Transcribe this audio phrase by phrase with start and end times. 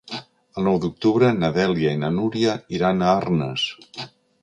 [0.21, 3.71] El nou d'octubre na Dèlia i na Núria iran a Arnes.